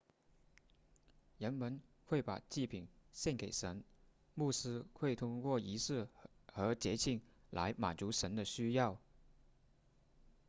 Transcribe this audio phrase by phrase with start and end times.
[1.37, 3.83] 人们会把祭品献给神
[4.33, 6.07] 牧师会通过仪式
[6.51, 8.99] 和节庆来满足神的需要